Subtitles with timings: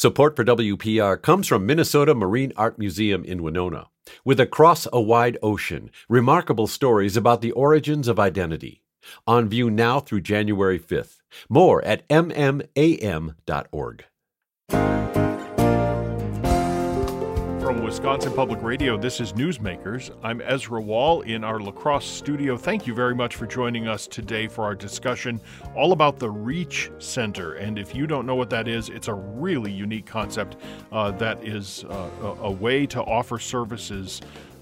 [0.00, 3.88] Support for WPR comes from Minnesota Marine Art Museum in Winona.
[4.24, 8.82] With Across a Wide Ocean, remarkable stories about the origins of identity.
[9.26, 11.18] On view now through January 5th.
[11.50, 14.04] More at mmmam.org.
[17.70, 20.10] From Wisconsin Public Radio, this is Newsmakers.
[20.24, 22.56] I'm Ezra Wall in our La Crosse studio.
[22.56, 25.40] Thank you very much for joining us today for our discussion
[25.76, 27.54] all about the Reach Center.
[27.54, 30.56] And if you don't know what that is, it's a really unique concept
[30.90, 34.20] uh, that is uh, a, a way to offer services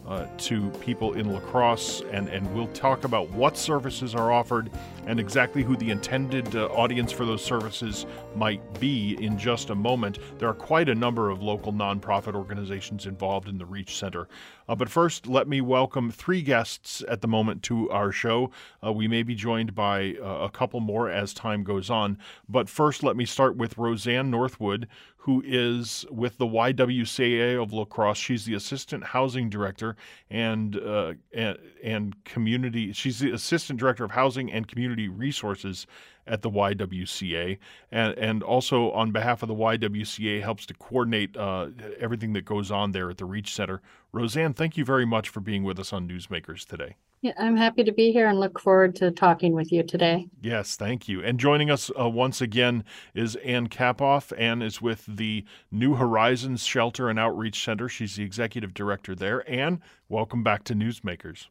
[0.08, 4.70] uh, to people in La Crosse, and, and we'll talk about what services are offered
[5.06, 9.74] and exactly who the intended uh, audience for those services might be in just a
[9.74, 10.18] moment.
[10.38, 14.28] There are quite a number of local nonprofit organizations involved in the Reach Center.
[14.68, 18.50] Uh, but first, let me welcome three guests at the moment to our show.
[18.84, 22.18] Uh, we may be joined by uh, a couple more as time goes on.
[22.48, 24.88] But first, let me start with Roseanne Northwood,
[25.28, 28.16] who is with the YWCA of La Crosse.
[28.16, 29.94] She's the assistant housing director
[30.30, 32.94] and, uh, and and community.
[32.94, 35.86] She's the assistant director of housing and community resources
[36.26, 37.58] at the YWCA,
[37.92, 41.66] and and also on behalf of the YWCA helps to coordinate uh,
[42.00, 43.82] everything that goes on there at the Reach Center.
[44.12, 46.96] Roseanne, thank you very much for being with us on Newsmakers today.
[47.20, 50.28] Yeah, I'm happy to be here and look forward to talking with you today.
[50.40, 51.20] Yes, thank you.
[51.20, 54.32] And joining us uh, once again is Ann Kapoff.
[54.38, 57.88] Ann is with the New Horizons Shelter and Outreach Center.
[57.88, 59.48] She's the executive director there.
[59.50, 61.48] Ann, welcome back to Newsmakers.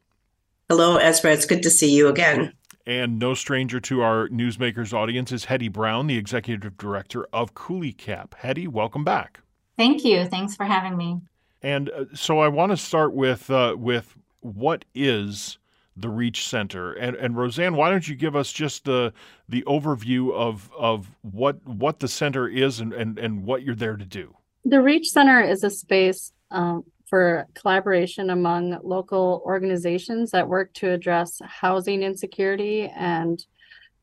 [0.70, 1.32] Hello, Ezra.
[1.32, 2.54] It's good to see you again.
[2.86, 7.92] And no stranger to our Newsmakers audience is Hetty Brown, the executive director of Coulee
[7.92, 8.34] Cap.
[8.38, 9.40] Hetty, welcome back.
[9.76, 10.24] Thank you.
[10.24, 11.20] Thanks for having me.
[11.60, 15.58] And uh, so I want to start with uh, with what is
[15.96, 16.92] the Reach Center?
[16.92, 19.12] And, and Roseanne, why don't you give us just the
[19.48, 23.96] the overview of of what what the center is and, and, and what you're there
[23.96, 24.36] to do?
[24.64, 30.90] The Reach Center is a space um, for collaboration among local organizations that work to
[30.90, 33.44] address housing insecurity and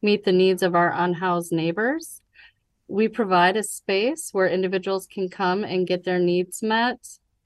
[0.02, 2.22] meet the needs of our unhoused neighbors.
[2.88, 7.00] We provide a space where individuals can come and get their needs met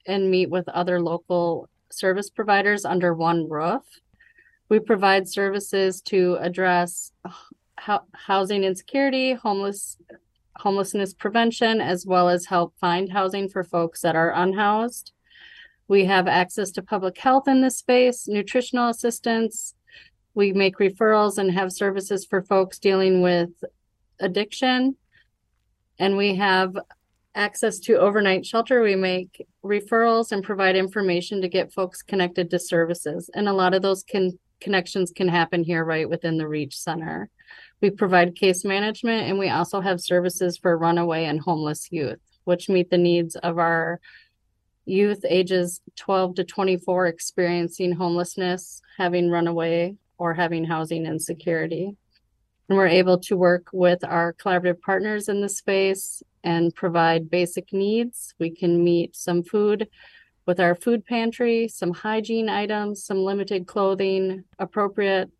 [0.06, 3.82] and meet with other local service providers under one roof.
[4.68, 7.30] We provide services to address uh,
[7.80, 9.96] ho- housing insecurity, homeless
[10.56, 15.12] homelessness prevention, as well as help find housing for folks that are unhoused.
[15.88, 19.74] We have access to public health in this space, nutritional assistance.
[20.34, 23.50] We make referrals and have services for folks dealing with
[24.20, 24.96] addiction.
[25.98, 26.76] And we have
[27.34, 32.58] access to overnight shelter, we make referrals and provide information to get folks connected to
[32.58, 33.30] services.
[33.34, 37.30] And a lot of those can connections can happen here right within the Reach Center.
[37.80, 42.68] We provide case management and we also have services for runaway and homeless youth, which
[42.68, 44.00] meet the needs of our
[44.84, 51.96] youth ages 12 to 24 experiencing homelessness, having runaway, or having housing insecurity.
[52.68, 57.72] And we're able to work with our collaborative partners in the space and provide basic
[57.72, 58.34] needs.
[58.38, 59.88] We can meet some food
[60.46, 65.30] with our food pantry, some hygiene items, some limited clothing, appropriate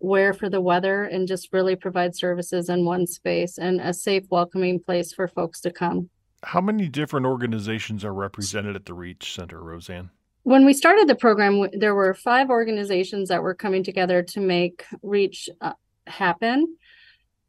[0.00, 4.24] wear for the weather, and just really provide services in one space and a safe,
[4.30, 6.10] welcoming place for folks to come.
[6.42, 10.10] How many different organizations are represented at the Reach Center, Roseanne?
[10.42, 14.84] When we started the program, there were five organizations that were coming together to make
[15.02, 15.72] Reach uh,
[16.06, 16.76] happen.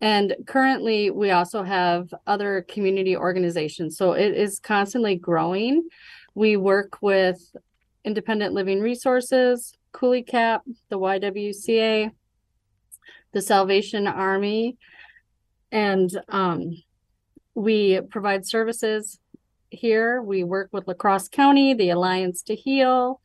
[0.01, 3.97] And currently, we also have other community organizations.
[3.97, 5.87] So it is constantly growing.
[6.33, 7.39] We work with
[8.03, 12.11] Independent Living Resources, Coulee Cap, the YWCA,
[13.31, 14.77] the Salvation Army,
[15.71, 16.71] and um,
[17.55, 19.19] we provide services
[19.69, 20.21] here.
[20.21, 23.21] We work with La Crosse County, the Alliance to Heal,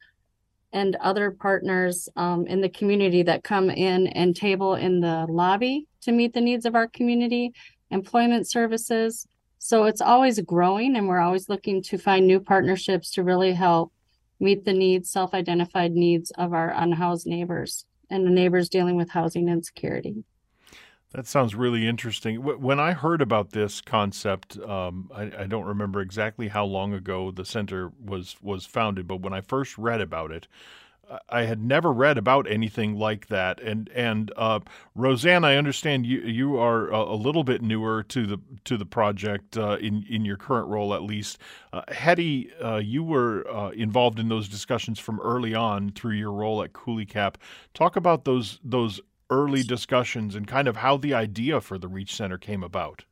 [0.72, 5.86] and other partners um, in the community that come in and table in the lobby
[6.02, 7.52] to meet the needs of our community,
[7.90, 9.26] employment services.
[9.58, 13.92] So it's always growing, and we're always looking to find new partnerships to really help
[14.40, 19.10] meet the needs, self identified needs of our unhoused neighbors and the neighbors dealing with
[19.10, 20.24] housing insecurity.
[21.12, 22.36] That sounds really interesting.
[22.36, 27.32] When I heard about this concept, um, I, I, don't remember exactly how long ago
[27.32, 30.46] the center was was founded, but when I first read about it,
[31.28, 33.60] I had never read about anything like that.
[33.60, 34.60] And and uh,
[34.94, 39.56] Roseanne, I understand you you are a, little bit newer to the to the project
[39.56, 41.38] uh, in in your current role, at least.
[41.72, 46.32] Uh, Hetty, uh, you were uh, involved in those discussions from early on through your
[46.32, 47.38] role at Coulee Cap.
[47.74, 52.14] Talk about those those early discussions and kind of how the idea for the Reach
[52.14, 53.04] Center came about.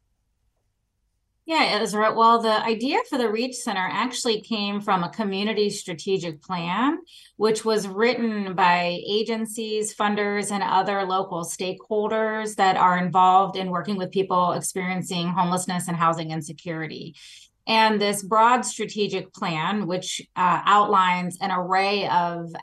[1.49, 2.13] Yeah, Ezra.
[2.13, 6.99] Well, the idea for the Reach Center actually came from a community strategic plan,
[7.39, 13.97] which was written by agencies, funders, and other local stakeholders that are involved in working
[13.97, 17.15] with people experiencing homelessness and housing insecurity.
[17.67, 22.55] And this broad strategic plan, which uh, outlines an array of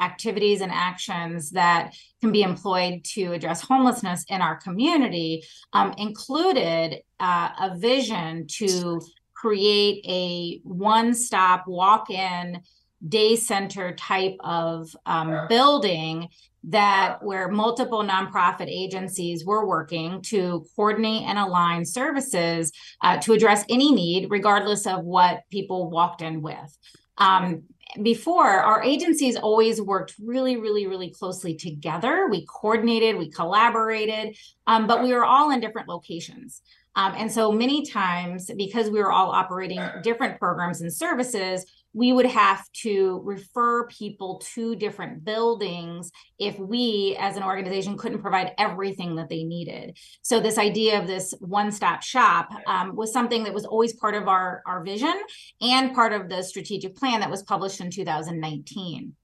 [0.00, 7.00] activities and actions that can be employed to address homelessness in our community um, included
[7.20, 9.00] uh, a vision to
[9.34, 12.60] create a one-stop walk-in
[13.06, 16.28] day center type of um, building
[16.68, 22.72] that where multiple nonprofit agencies were working to coordinate and align services
[23.02, 26.78] uh, to address any need regardless of what people walked in with.
[27.18, 27.62] Um,
[28.02, 32.28] before our agencies always worked really really really closely together.
[32.30, 36.62] We coordinated we collaborated um, but we were all in different locations.
[36.96, 41.66] Um, and so many times because we were all operating different programs and services
[41.96, 48.20] we would have to refer people to different buildings if we as an organization couldn't
[48.20, 49.96] provide everything that they needed.
[50.20, 54.28] So this idea of this one-stop shop um, was something that was always part of
[54.28, 55.14] our, our vision
[55.62, 59.14] and part of the strategic plan that was published in 2019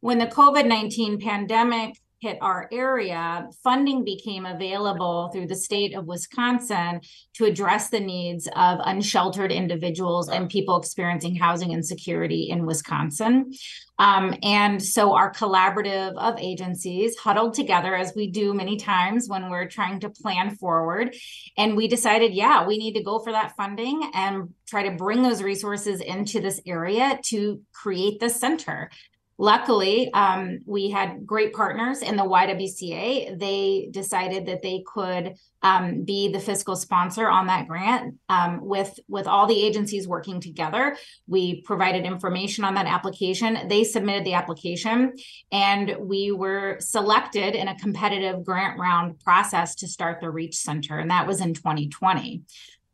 [0.00, 7.00] when the covid-19 pandemic hit our area, funding became available through the state of Wisconsin
[7.34, 13.52] to address the needs of unsheltered individuals and people experiencing housing insecurity in Wisconsin.
[14.00, 19.50] Um, and so our collaborative of agencies huddled together as we do many times when
[19.50, 21.14] we're trying to plan forward.
[21.56, 25.22] And we decided, yeah, we need to go for that funding and try to bring
[25.22, 28.90] those resources into this area to create the center
[29.38, 36.04] luckily um, we had great partners in the ywca they decided that they could um,
[36.04, 40.96] be the fiscal sponsor on that grant um, with with all the agencies working together.
[41.26, 43.66] We provided information on that application.
[43.68, 45.14] They submitted the application
[45.50, 50.98] and we were selected in a competitive grant round process to start the reach center
[50.98, 52.42] and that was in 2020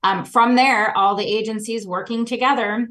[0.03, 2.89] um, from there all the agencies working together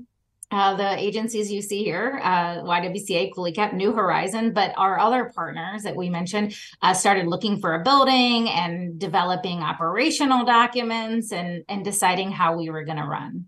[0.53, 5.31] uh, the agencies you see here, uh, YWCA, Coulee Cap, New Horizon, but our other
[5.35, 11.63] partners that we mentioned uh, started looking for a building and developing operational documents and,
[11.67, 13.45] and deciding how we were going to run.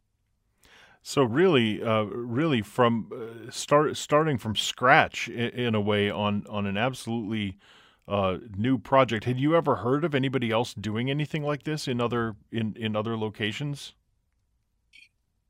[1.07, 6.47] So really, uh, really from uh, start starting from scratch in, in, a way on
[6.49, 7.59] on an absolutely
[8.07, 9.25] uh, new project.
[9.25, 12.95] Had you ever heard of anybody else doing anything like this in other in in
[12.95, 13.93] other locations?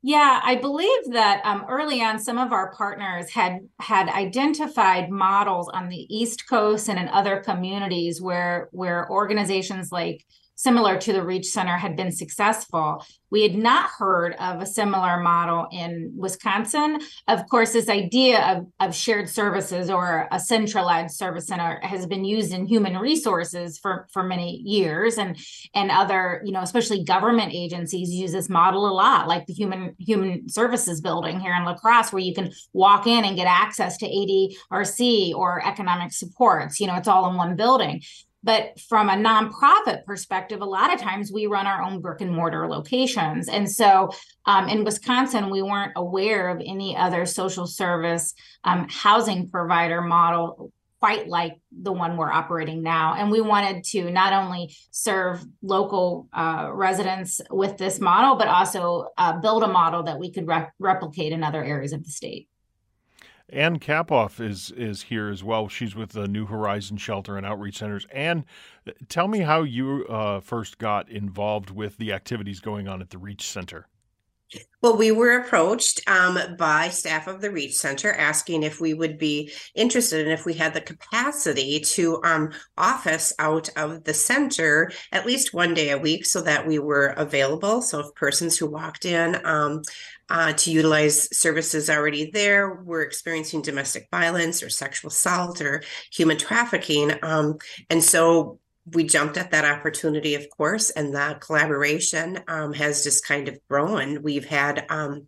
[0.02, 5.68] Yeah, I believe that um, early on, some of our partners had had identified models
[5.68, 10.24] on the East Coast and in other communities where where organizations like
[10.56, 13.04] similar to the Reach Center had been successful.
[13.30, 17.00] We had not heard of a similar model in Wisconsin.
[17.28, 22.24] Of course, this idea of, of shared services or a centralized service center has been
[22.24, 25.18] used in human resources for, for many years.
[25.18, 25.36] And,
[25.74, 29.94] and other, you know, especially government agencies use this model a lot, like the human
[29.98, 33.98] human services building here in La Crosse, where you can walk in and get access
[33.98, 36.80] to ADRC or economic supports.
[36.80, 38.02] You know, it's all in one building.
[38.46, 42.30] But from a nonprofit perspective, a lot of times we run our own brick and
[42.30, 43.48] mortar locations.
[43.48, 44.10] And so
[44.44, 50.72] um, in Wisconsin, we weren't aware of any other social service um, housing provider model
[51.00, 53.14] quite like the one we're operating now.
[53.14, 59.08] And we wanted to not only serve local uh, residents with this model, but also
[59.18, 62.48] uh, build a model that we could re- replicate in other areas of the state.
[63.48, 65.68] Ann Kapoff is is here as well.
[65.68, 68.06] She's with the New Horizon Shelter and Outreach Centers.
[68.12, 68.44] And
[69.08, 73.18] tell me how you uh, first got involved with the activities going on at the
[73.18, 73.86] Reach Center.
[74.80, 79.18] Well, we were approached um, by staff of the Reach Center asking if we would
[79.18, 84.92] be interested and if we had the capacity to um, office out of the center
[85.10, 87.82] at least one day a week so that we were available.
[87.82, 89.82] So, if persons who walked in um,
[90.28, 96.36] uh, to utilize services already there were experiencing domestic violence or sexual assault or human
[96.36, 97.12] trafficking.
[97.22, 97.58] Um,
[97.90, 98.58] and so
[98.92, 103.58] we jumped at that opportunity, of course, and that collaboration um, has just kind of
[103.68, 104.22] grown.
[104.22, 105.26] We've had um,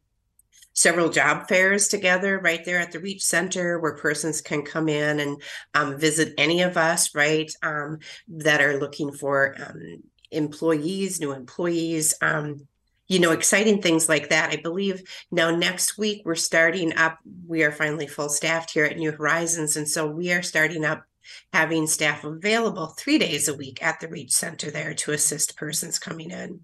[0.74, 5.18] several job fairs together right there at the Reach Center where persons can come in
[5.18, 5.42] and
[5.74, 12.14] um, visit any of us, right, um, that are looking for um, employees, new employees.
[13.08, 14.50] You know, exciting things like that.
[14.52, 17.18] I believe now next week we're starting up.
[17.46, 19.76] We are finally full staffed here at New Horizons.
[19.76, 21.04] And so we are starting up
[21.52, 25.98] having staff available three days a week at the Reach Center there to assist persons
[25.98, 26.60] coming in.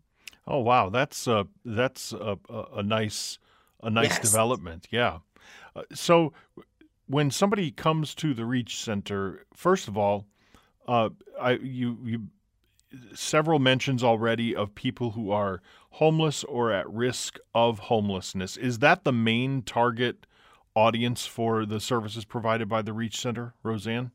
[0.47, 3.39] Oh wow, that's uh, that's a, a, a nice
[3.83, 4.21] a nice Yes.
[4.21, 4.87] development.
[4.91, 5.19] Yeah.
[5.75, 6.33] Uh, so
[7.07, 10.27] when somebody comes to the Reach Center, first of all,
[10.87, 11.11] uh,
[11.41, 12.29] I you you
[13.15, 15.63] several mentions already of people who are
[15.95, 18.57] homeless or at risk of homelessness.
[18.57, 20.27] Is that the main target
[20.75, 24.11] audience for the services provided by the Reach Center, Roseanne?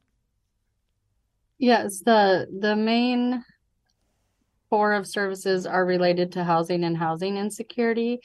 [1.57, 3.45] Yes, the the main
[4.69, 8.19] core of services are related to housing and housing insecurity.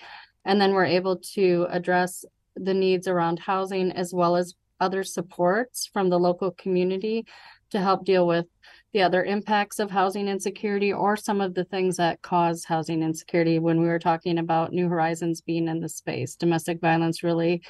[0.44, 2.24] And then we're able to address
[2.56, 7.24] the needs around housing as well as other supports from the local community
[7.70, 8.46] to help deal with
[8.94, 13.58] the other impacts of housing insecurity or some of the things that cause housing insecurity
[13.58, 16.36] when we were talking about New Horizons being in the space.
[16.36, 17.60] Domestic violence really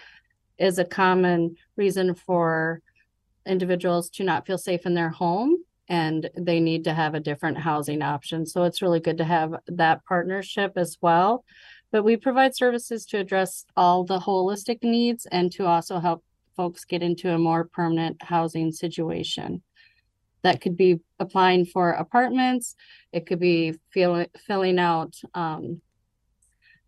[0.59, 2.83] is a common reason for
[3.47, 5.57] individuals to not feel safe in their home
[5.88, 8.45] and they need to have a different housing option.
[8.45, 11.43] So it's really good to have that partnership as well.
[11.90, 16.23] But we provide services to address all the holistic needs and to also help
[16.54, 19.62] folks get into a more permanent housing situation.
[20.44, 22.76] That could be applying for apartments,
[23.12, 25.80] it could be fill, filling out um,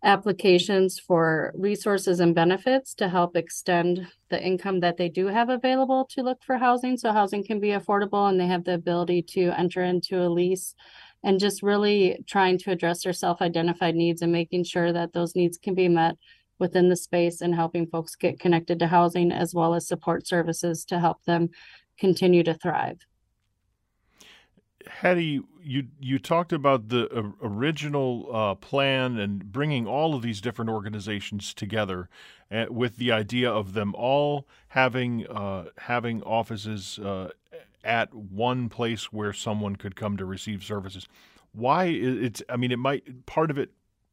[0.03, 6.05] applications for resources and benefits to help extend the income that they do have available
[6.11, 6.97] to look for housing.
[6.97, 10.75] So housing can be affordable and they have the ability to enter into a lease
[11.23, 15.57] and just really trying to address their self-identified needs and making sure that those needs
[15.57, 16.15] can be met
[16.59, 20.85] within the space and helping folks get connected to housing as well as support services
[20.85, 21.49] to help them
[21.99, 22.99] continue to thrive.
[24.89, 30.41] Hattie, you you talked about the uh, original uh, plan and bringing all of these
[30.41, 32.09] different organizations together,
[32.51, 37.29] uh, with the idea of them all having uh, having offices uh,
[37.83, 41.07] at one place where someone could come to receive services.
[41.53, 42.41] Why it's?
[42.49, 43.71] I mean, it might part of it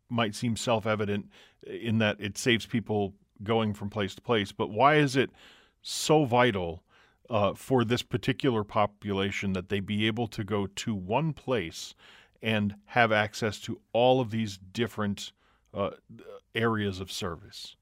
[0.09, 1.29] might seem self evident
[1.67, 5.31] in that it saves people going from place to place, but why is it
[5.83, 6.84] so vital?
[7.31, 11.95] Uh, for this particular population that they be able to go to one place
[12.43, 15.33] and have access to all of these different
[15.73, 15.91] uh,
[16.55, 17.77] areas of service.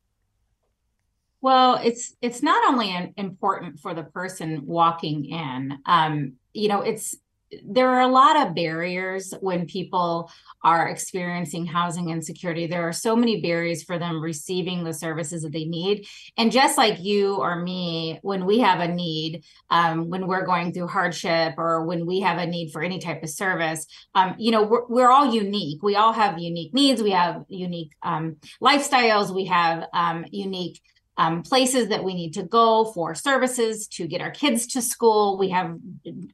[1.40, 5.78] Well, it's it's not only an, important for the person walking in.
[5.86, 7.16] Um, you know, it's
[7.64, 10.30] there are a lot of barriers when people
[10.64, 12.66] are experiencing housing insecurity.
[12.66, 16.06] There are so many barriers for them receiving the services that they need.
[16.36, 20.72] And just like you or me, when we have a need, um, when we're going
[20.72, 24.50] through hardship or when we have a need for any type of service, um, you
[24.50, 25.82] know, we're, we're all unique.
[25.82, 27.02] We all have unique needs.
[27.02, 29.34] We have unique um, lifestyles.
[29.34, 30.80] We have um, unique
[31.18, 35.36] um, places that we need to go for services to get our kids to school.
[35.38, 35.76] We have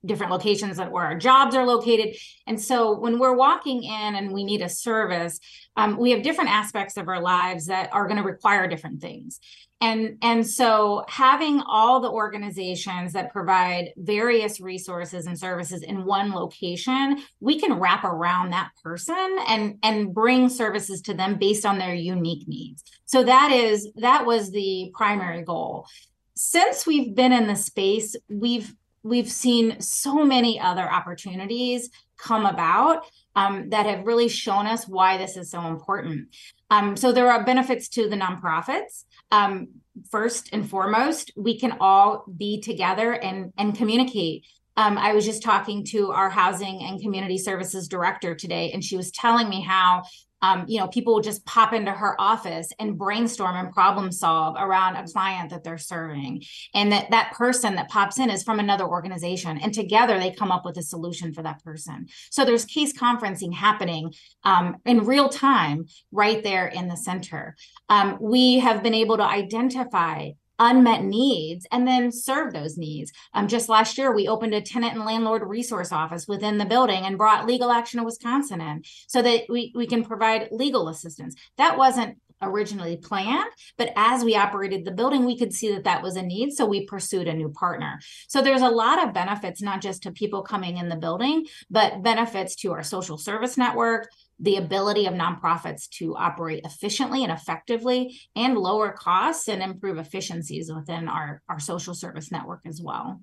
[0.05, 2.17] different locations that where our jobs are located.
[2.47, 5.41] And so when we're walking in and we need a service,
[5.79, 9.39] um, we have different aspects of our lives that are going to require different things.
[9.81, 16.33] And, and so having all the organizations that provide various resources and services in one
[16.33, 21.79] location, we can wrap around that person and, and bring services to them based on
[21.79, 22.83] their unique needs.
[23.05, 25.87] So that is that was the primary goal.
[26.35, 33.05] Since we've been in the space, we've we've seen so many other opportunities come about
[33.37, 36.29] um, that have really shown us why this is so important.
[36.71, 39.05] Um, so there are benefits to the nonprofits.
[39.31, 39.69] Um,
[40.11, 44.45] first and foremost, we can all be together and and communicate.
[44.77, 48.97] Um, I was just talking to our housing and community services director today, and she
[48.97, 50.05] was telling me how
[50.43, 54.57] um, you know, people will just pop into her office and brainstorm and problem solve
[54.59, 56.43] around a client that they're serving.
[56.75, 59.59] And that that person that pops in is from another organization.
[59.59, 62.09] And together they come up with a solution for that person.
[62.31, 64.15] So there's case conferencing happening
[64.45, 67.57] um, in real time right there in the center.
[67.89, 73.13] Um, we have been able to identify unmet needs and then serve those needs.
[73.35, 77.05] Um, just last year, we opened a tenant and landlord resource office within the building
[77.05, 81.35] and brought legal action of Wisconsin in so that we, we can provide legal assistance.
[81.57, 86.03] That wasn't originally planned, but as we operated the building, we could see that that
[86.03, 86.53] was a need.
[86.53, 87.99] So we pursued a new partner.
[88.29, 92.03] So there's a lot of benefits, not just to people coming in the building, but
[92.03, 94.09] benefits to our social service network,
[94.41, 100.73] the ability of nonprofits to operate efficiently and effectively and lower costs and improve efficiencies
[100.73, 103.21] within our, our social service network as well.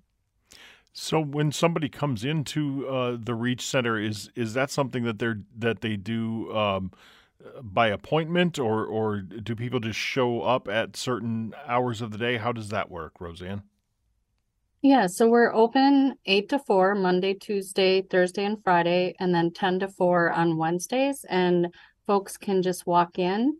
[0.97, 5.41] So when somebody comes into uh, the Reach Center, is is that something that they're
[5.57, 6.91] that they do um,
[7.61, 12.37] by appointment, or or do people just show up at certain hours of the day?
[12.37, 13.63] How does that work, Roseanne?
[14.85, 19.79] Yeah, so we're open eight to four, Monday, Tuesday, Thursday, and Friday, and then ten
[19.79, 21.25] to four on Wednesdays.
[21.27, 21.73] And
[22.05, 23.57] folks can just walk in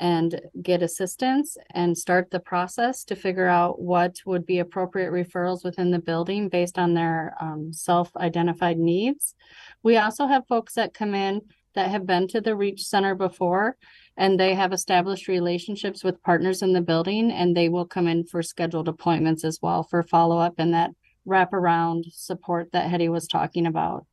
[0.00, 5.64] and get assistance and start the process to figure out what would be appropriate referrals
[5.64, 9.34] within the building based on their um, self-identified needs.
[9.82, 11.42] We also have folks that come in
[11.74, 13.76] that have been to the Reach Center before
[14.16, 18.24] and they have established relationships with partners in the building and they will come in
[18.24, 20.90] for scheduled appointments as well for follow-up and that
[21.26, 24.06] wraparound support that Hetty was talking about.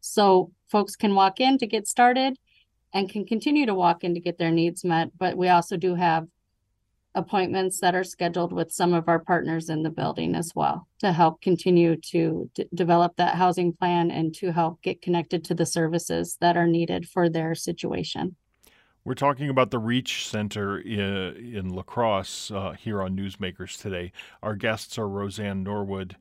[0.00, 2.36] So folks can walk in to get started
[2.92, 5.94] and can continue to walk in to get their needs met, but we also do
[5.94, 6.26] have
[7.14, 11.12] appointments that are scheduled with some of our partners in the building as well to
[11.12, 15.66] help continue to d- develop that housing plan and to help get connected to the
[15.66, 18.36] services that are needed for their situation.
[19.04, 24.12] We're talking about the Reach Center in, in La Crosse uh, here on Newsmakers today.
[24.42, 26.16] Our guests are Roseanne Norwood.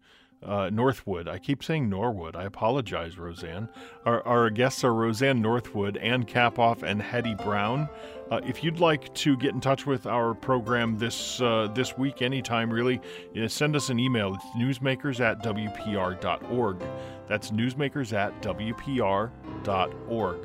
[0.46, 1.28] Uh, Northwood.
[1.28, 2.36] I keep saying Norwood.
[2.36, 3.68] I apologize, Roseanne.
[4.06, 7.90] Our, our guests are Roseanne Northwood, Ann Kapoff, and Hetty Brown.
[8.30, 12.22] Uh, if you'd like to get in touch with our program this uh, this week,
[12.22, 13.02] anytime really,
[13.48, 14.36] send us an email.
[14.36, 16.84] It's newsmakers at wpr.org.
[17.28, 20.38] That's newsmakers at wpr.org.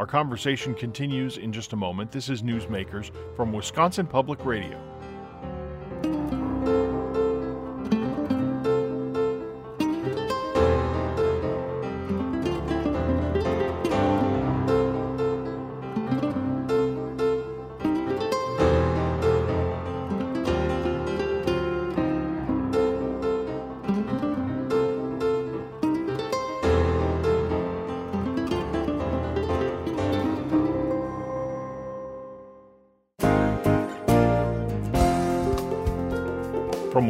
[0.00, 2.10] Our conversation continues in just a moment.
[2.10, 4.89] This is Newsmakers from Wisconsin Public Radio.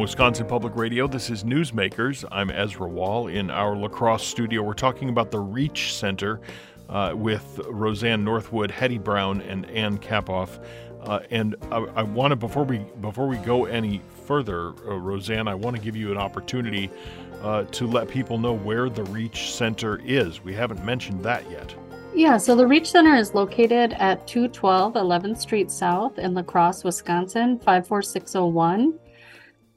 [0.01, 2.25] Wisconsin Public Radio, this is Newsmakers.
[2.31, 4.63] I'm Ezra Wall in our La Crosse studio.
[4.63, 6.41] We're talking about the Reach Center
[6.89, 10.59] uh, with Roseanne Northwood, Hetty Brown, and Ann Kapoff.
[11.03, 15.47] Uh, and I, I want to before we before we go any further, uh, Roseanne,
[15.47, 16.89] I want to give you an opportunity
[17.43, 20.43] uh, to let people know where the Reach Center is.
[20.43, 21.75] We haven't mentioned that yet.
[22.15, 26.83] Yeah, so the Reach Center is located at 212 11th Street South in La Crosse,
[26.83, 28.97] Wisconsin, 54601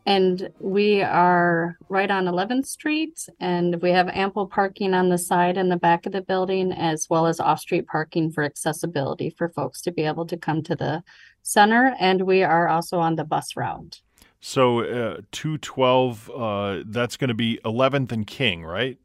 [0.06, 5.56] and we are right on 11th Street, and we have ample parking on the side
[5.56, 9.48] and the back of the building, as well as off street parking for accessibility for
[9.48, 11.02] folks to be able to come to the
[11.42, 11.94] center.
[11.98, 14.02] And we are also on the bus route.
[14.40, 18.98] So, uh, 212, uh, that's going to be 11th and King, right?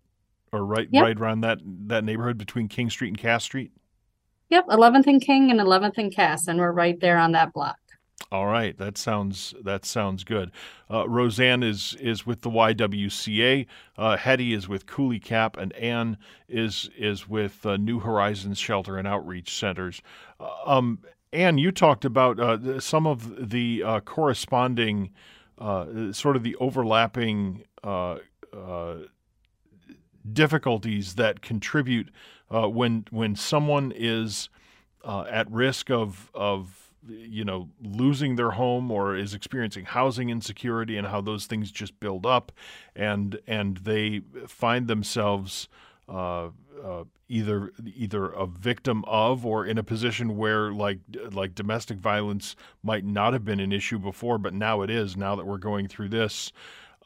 [0.52, 1.04] Or right, yep.
[1.04, 3.72] right around that, that neighborhood between King Street and Cass Street?
[4.50, 7.78] Yep, 11th and King and 11th and Cass, and we're right there on that block.
[8.32, 10.52] All right, that sounds that sounds good.
[10.92, 13.66] Uh, Roseanne is is with the YWCA.
[13.98, 18.98] Uh, Hetty is with Coulee Cap, and Ann is is with uh, New Horizons Shelter
[18.98, 20.04] and Outreach Centers.
[20.40, 21.00] Uh, um,
[21.34, 25.10] Ann, you talked about uh, some of the uh, corresponding,
[25.60, 27.64] sort of the overlapping
[30.32, 32.12] difficulties that contribute
[32.50, 34.50] when when someone is
[35.04, 41.08] at risk of of you know losing their home or is experiencing housing insecurity and
[41.08, 42.52] how those things just build up
[42.96, 45.68] and and they find themselves
[46.10, 46.50] uh,
[46.84, 51.00] uh, either either a victim of or in a position where like
[51.32, 55.36] like domestic violence might not have been an issue before but now it is now
[55.36, 56.52] that we're going through this.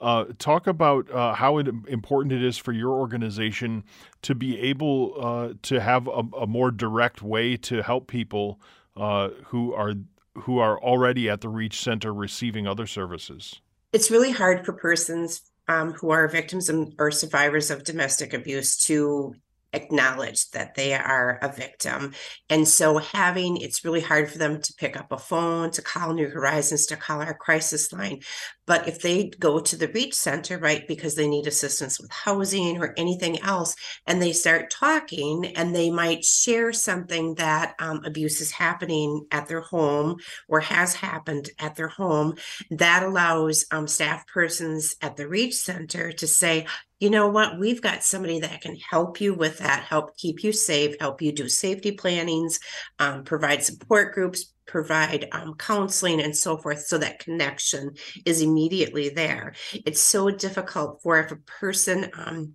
[0.02, 3.84] Uh, talk about uh, how it, important it is for your organization
[4.22, 8.60] to be able uh, to have a, a, more direct way to help people
[8.96, 9.94] uh, who are
[10.36, 13.62] who are already at the Reach Center receiving other services?
[13.92, 19.36] It's really hard for persons um, who are victims or survivors of domestic abuse to
[19.74, 22.14] acknowledge that they are a victim.
[22.50, 26.14] And so having it's really hard for them to pick up a phone, to call
[26.14, 28.22] New Horizons, to call our crisis line.
[28.66, 32.82] But if they go to the Reach Center, right, because they need assistance with housing
[32.82, 33.76] or anything else,
[34.08, 39.48] and they start talking and they might share something that um, abuse is happening at
[39.48, 42.36] their home or has happened at their home,
[42.72, 46.66] that allows um, staff persons at the Reach Center to say,
[47.04, 47.60] you know what?
[47.60, 51.34] We've got somebody that can help you with that, help keep you safe, help you
[51.34, 52.62] do safety plannings,
[52.98, 57.92] um, provide support groups, provide um, counseling and so forth so that connection
[58.26, 59.54] is immediately there
[59.86, 62.54] it's so difficult for if a person um,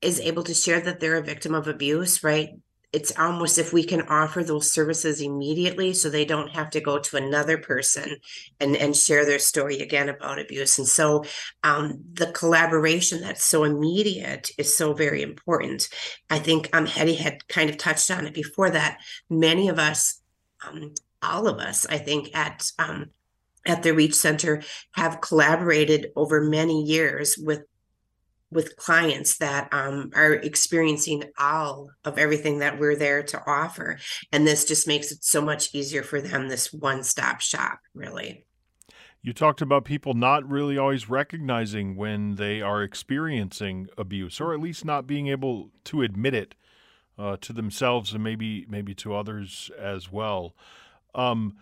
[0.00, 2.50] is able to share that they're a victim of abuse right
[2.92, 6.98] it's almost if we can offer those services immediately so they don't have to go
[6.98, 8.16] to another person
[8.60, 10.78] and and share their story again about abuse.
[10.78, 11.24] And so
[11.62, 15.88] um, the collaboration that's so immediate is so very important.
[16.30, 18.98] I think um hetty had kind of touched on it before that
[19.28, 20.20] many of us
[20.66, 23.06] um, all of us i think at um,
[23.66, 27.62] at the reach center have collaborated over many years with
[28.50, 33.98] with clients that um, are experiencing all of everything that we're there to offer.
[34.32, 38.46] And this just makes it so much easier for them, this one stop shop, really.
[39.20, 44.60] You talked about people not really always recognizing when they are experiencing abuse, or at
[44.60, 46.54] least not being able to admit it
[47.18, 50.54] uh, to themselves and maybe maybe to others as well.
[51.14, 51.56] Um,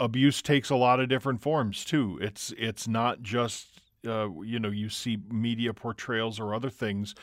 [0.00, 2.18] abuse takes a lot of different forms too.
[2.22, 3.71] It's it's not just
[4.06, 7.14] uh, you know you see media portrayals or other things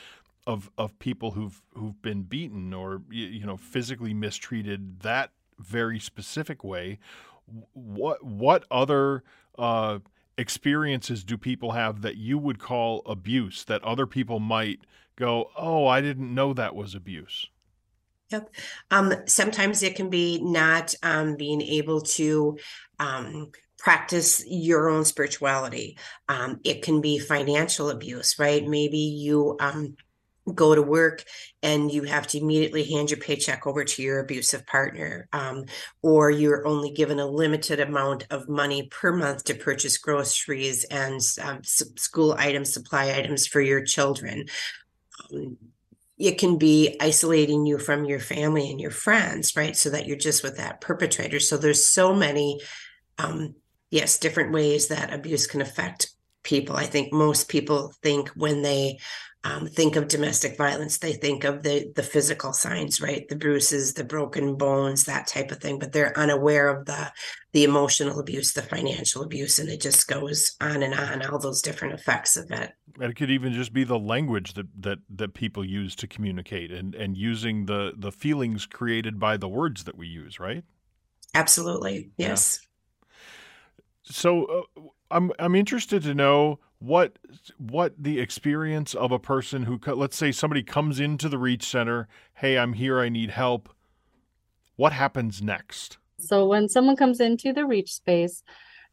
[0.46, 6.64] of of people who've who've been beaten or you know physically mistreated that very specific
[6.64, 6.98] way.
[7.72, 9.22] What what other
[9.58, 9.98] uh,
[10.38, 14.80] experiences do people have that you would call abuse that other people might
[15.16, 17.48] go, oh, I didn't know that was abuse?
[18.30, 18.54] Yep.
[18.90, 22.58] Um, sometimes it can be not um, being able to
[22.98, 25.96] um, practice your own spirituality.
[26.28, 28.64] Um, it can be financial abuse, right?
[28.64, 29.96] Maybe you um,
[30.54, 31.24] go to work
[31.62, 35.64] and you have to immediately hand your paycheck over to your abusive partner, um,
[36.02, 41.20] or you're only given a limited amount of money per month to purchase groceries and
[41.42, 44.44] um, school items, supply items for your children.
[45.32, 45.56] Um,
[46.18, 49.74] it can be isolating you from your family and your friends, right?
[49.74, 51.40] So that you're just with that perpetrator.
[51.40, 52.60] So there's so many
[53.16, 53.54] um,
[53.90, 56.76] yes, different ways that abuse can affect people.
[56.76, 58.98] I think most people think when they
[59.42, 63.26] um, think of domestic violence, they think of the the physical signs, right?
[63.26, 67.10] The bruises, the broken bones, that type of thing, but they're unaware of the
[67.52, 71.62] the emotional abuse, the financial abuse, and it just goes on and on, all those
[71.62, 72.72] different effects of it.
[73.00, 76.70] And it could even just be the language that that that people use to communicate,
[76.70, 80.64] and and using the the feelings created by the words that we use, right?
[81.34, 82.58] Absolutely, yes.
[82.60, 82.66] Yeah
[84.02, 84.44] so
[84.76, 87.18] uh, I'm I'm interested to know what
[87.58, 92.08] what the experience of a person who let's say somebody comes into the reach center,
[92.34, 93.68] hey, I'm here, I need help.
[94.76, 95.98] What happens next?
[96.18, 98.42] So when someone comes into the reach space,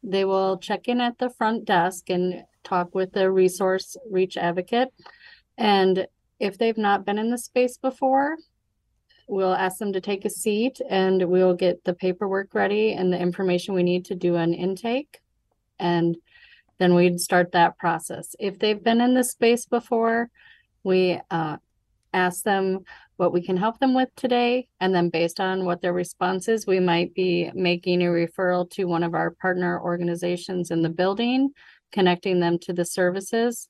[0.02, 4.88] they will check in at the front desk and talk with the resource reach advocate.
[5.56, 6.06] And
[6.38, 8.36] if they've not been in the space before,
[9.28, 13.18] we'll ask them to take a seat and we'll get the paperwork ready and the
[13.18, 15.20] information we need to do an intake.
[15.78, 16.16] And
[16.78, 18.34] then we'd start that process.
[18.38, 20.30] If they've been in this space before,
[20.82, 21.56] we uh,
[22.12, 22.80] ask them
[23.16, 24.68] what we can help them with today.
[24.80, 28.84] And then based on what their response is, we might be making a referral to
[28.84, 31.50] one of our partner organizations in the building,
[31.92, 33.68] connecting them to the services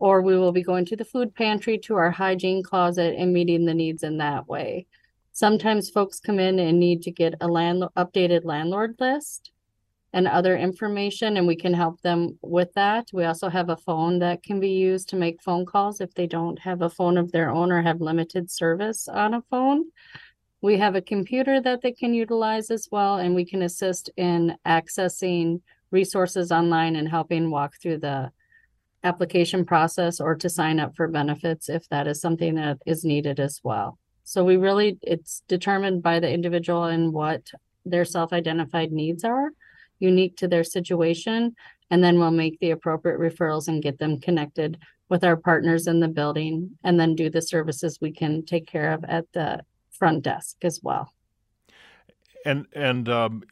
[0.00, 3.66] or we will be going to the food pantry to our hygiene closet and meeting
[3.66, 4.86] the needs in that way.
[5.32, 9.52] Sometimes folks come in and need to get a land updated landlord list
[10.12, 13.08] and other information and we can help them with that.
[13.12, 16.26] We also have a phone that can be used to make phone calls if they
[16.26, 19.84] don't have a phone of their own or have limited service on a phone.
[20.62, 24.56] We have a computer that they can utilize as well and we can assist in
[24.66, 25.60] accessing
[25.90, 28.32] resources online and helping walk through the
[29.02, 33.40] application process or to sign up for benefits if that is something that is needed
[33.40, 33.98] as well.
[34.24, 37.50] So we really, it's determined by the individual and what
[37.84, 39.50] their self-identified needs are,
[39.98, 41.56] unique to their situation.
[41.90, 46.00] And then we'll make the appropriate referrals and get them connected with our partners in
[46.00, 49.60] the building and then do the services we can take care of at the
[49.90, 51.12] front desk as well.
[52.46, 53.42] And and um,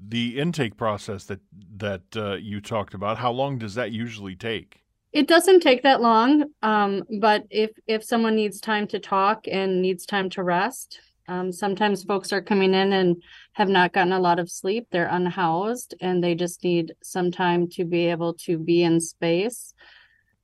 [0.00, 1.40] the intake process that
[1.76, 4.81] that uh, you talked about, how long does that usually take?
[5.12, 9.82] It doesn't take that long, um, but if if someone needs time to talk and
[9.82, 13.22] needs time to rest, um, sometimes folks are coming in and
[13.52, 14.86] have not gotten a lot of sleep.
[14.90, 19.74] They're unhoused and they just need some time to be able to be in space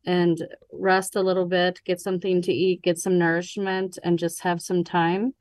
[0.05, 4.61] and rest a little bit, get something to eat, get some nourishment, and just have
[4.61, 5.35] some time.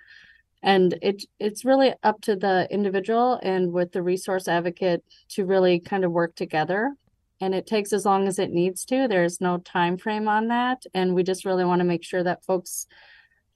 [0.64, 5.82] And it it's really up to the individual and with the resource advocate to really
[5.82, 6.94] kind of work together
[7.40, 9.08] and it takes as long as it needs to.
[9.08, 12.44] There's no time frame on that and we just really want to make sure that
[12.44, 12.88] folks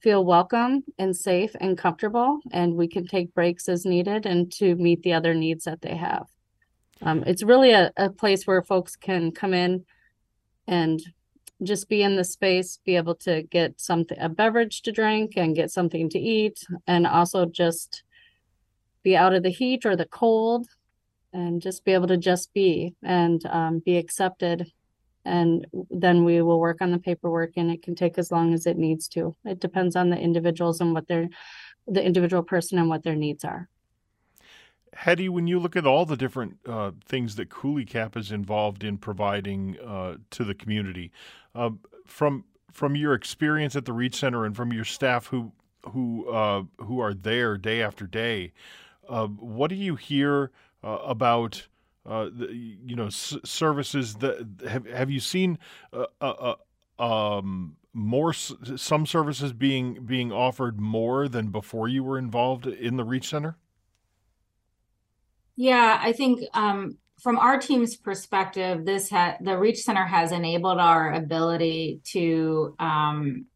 [0.00, 4.74] feel welcome and safe and comfortable and we can take breaks as needed and to
[4.76, 6.26] meet the other needs that they have.
[7.02, 9.84] Um, it's really a, a place where folks can come in
[10.66, 11.00] and
[11.62, 15.54] just be in the space, be able to get something, a beverage to drink and
[15.54, 18.02] get something to eat, and also just
[19.02, 20.66] be out of the heat or the cold
[21.32, 24.70] and just be able to just be and um, be accepted.
[25.24, 28.66] And then we will work on the paperwork, and it can take as long as
[28.66, 29.36] it needs to.
[29.44, 31.28] It depends on the individuals and what their,
[31.86, 33.68] the individual person and what their needs are.
[34.94, 38.84] Hetty, when you look at all the different uh, things that Coulee Cap is involved
[38.84, 41.10] in providing uh, to the community,
[41.54, 41.70] uh,
[42.06, 45.52] from from your experience at the Reach Center and from your staff who
[45.90, 48.52] who uh, who are there day after day,
[49.08, 50.50] uh, what do you hear
[50.82, 51.68] uh, about?
[52.04, 55.56] The, you know, s- services that have have you seen
[56.98, 63.04] um, more some services being being offered more than before you were involved in the
[63.04, 63.56] Reach Center?
[65.56, 70.78] Yeah, I think um, from our team's perspective, this ha- the Reach Center has enabled
[70.78, 73.46] our ability to um,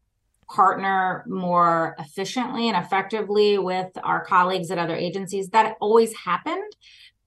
[0.49, 5.49] partner more efficiently and effectively with our colleagues at other agencies.
[5.49, 6.71] That always happened,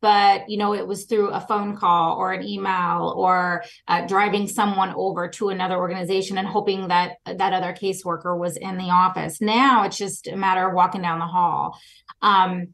[0.00, 4.48] but you know it was through a phone call or an email or uh, driving
[4.48, 9.40] someone over to another organization and hoping that that other caseworker was in the office.
[9.40, 11.78] Now it's just a matter of walking down the hall.
[12.22, 12.68] Um,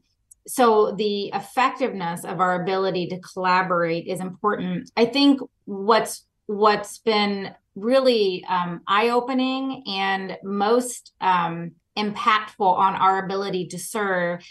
[0.47, 7.53] so the effectiveness of our ability to collaborate is important i think what's what's been
[7.75, 14.43] really um, eye-opening and most um, impactful on our ability to serve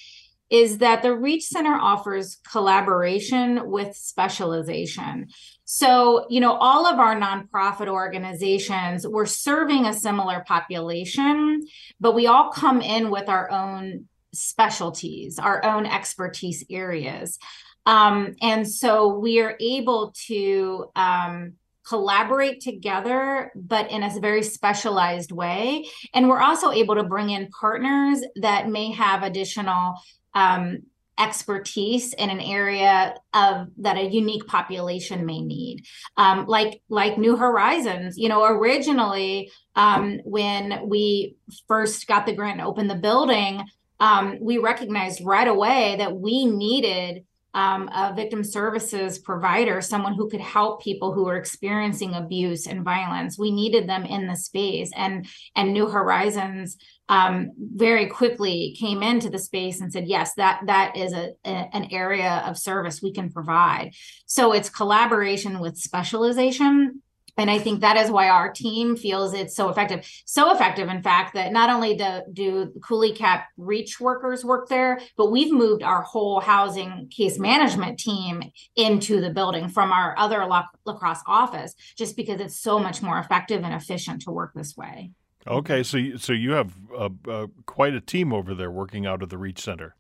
[0.49, 5.27] is that the reach center offers collaboration with specialization
[5.65, 11.61] so you know all of our nonprofit organizations we're serving a similar population
[11.99, 14.07] but we all come in with our own
[14.37, 17.39] specialties, our own expertise areas.
[17.87, 21.55] Um, and so we are able to um,
[21.87, 25.87] collaborate together, but in a very specialized way.
[26.13, 29.95] And we're also able to bring in partners that may have additional
[30.37, 30.83] um,
[31.18, 35.83] expertise in an area of that a unique population may need
[36.18, 41.35] um, like like new horizons you know originally um, when we
[41.66, 43.64] first got the grant and opened the building
[43.99, 47.25] um, we recognized right away that we needed
[47.57, 52.85] um, a victim services provider, someone who could help people who are experiencing abuse and
[52.85, 53.38] violence.
[53.38, 56.77] We needed them in the space, and and New Horizons
[57.09, 61.69] um, very quickly came into the space and said, yes, that that is a, a,
[61.73, 63.92] an area of service we can provide.
[64.27, 67.03] So it's collaboration with specialization
[67.38, 70.09] and I think that is why our team feels it's so effective.
[70.25, 75.01] So effective, in fact, that not only do, do Coulee Cap reach workers work there,
[75.16, 78.42] but we've moved our whole housing case management team
[78.75, 83.19] into the building from our other La, La office, just because it's so much more
[83.19, 85.11] effective and efficient to work this way.
[85.49, 89.29] Okay, so so you have uh, uh, quite a team over there working out of
[89.29, 89.95] the Reach Center.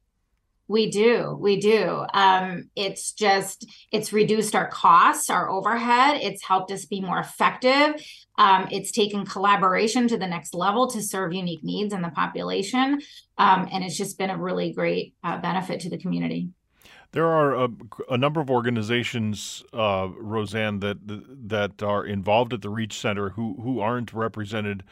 [0.68, 1.36] We do.
[1.40, 2.04] We do.
[2.12, 6.20] Um, it's just, it's reduced our costs, our overhead.
[6.20, 8.04] It's helped us be more effective.
[8.36, 13.00] Um, it's taken collaboration to the next level to serve unique needs in the population.
[13.38, 16.48] Um, and it's just been a really great uh, benefit to the community.
[17.12, 17.68] There are a,
[18.10, 20.98] a number of organizations, uh, Roseanne, that
[21.48, 24.82] that are involved at the Reach Center who who aren't represented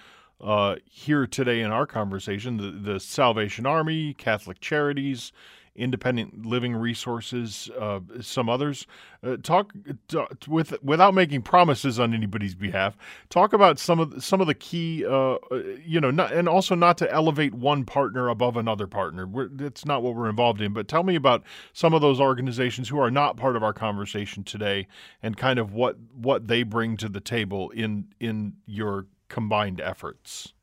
[0.44, 2.59] uh, here today in our conversation.
[2.59, 5.33] The, the Salvation Army, Catholic Charities,
[5.74, 8.87] independent living resources, uh, some others.
[9.24, 9.72] Uh, talk,
[10.07, 12.96] talk, with without making promises on anybody's behalf.
[13.30, 16.74] Talk about some of some of the key, uh, uh you know, not, and also
[16.74, 19.26] not to elevate one partner above another partner.
[19.26, 20.74] We're, that's not what we're involved in.
[20.74, 24.44] But tell me about some of those organizations who are not part of our conversation
[24.44, 24.87] today,
[25.22, 30.55] and kind of what what they bring to the table in in your combined efforts.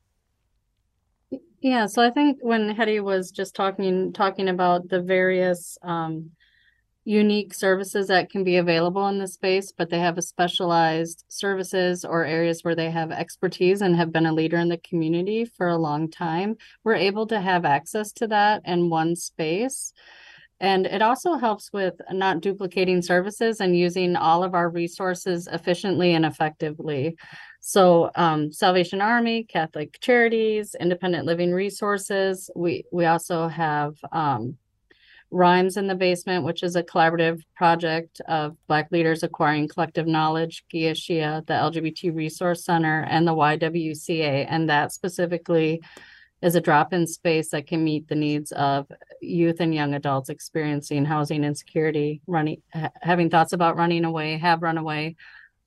[1.60, 6.30] Yeah, so I think when Hetty was just talking talking about the various um,
[7.04, 12.02] unique services that can be available in the space, but they have a specialized services
[12.02, 15.68] or areas where they have expertise and have been a leader in the community for
[15.68, 19.92] a long time, we're able to have access to that in one space.
[20.60, 26.14] And it also helps with not duplicating services and using all of our resources efficiently
[26.14, 27.16] and effectively.
[27.64, 32.50] So um, Salvation Army, Catholic Charities, Independent Living Resources.
[32.56, 34.58] We we also have um,
[35.30, 40.64] Rhymes in the Basement, which is a collaborative project of Black leaders acquiring collective knowledge,
[40.70, 44.44] Gia Shia, the LGBT Resource Center, and the YWCA.
[44.48, 45.80] And that specifically
[46.42, 48.88] is a drop-in space that can meet the needs of
[49.20, 54.62] youth and young adults experiencing housing insecurity, running, ha- having thoughts about running away, have
[54.62, 55.14] run away,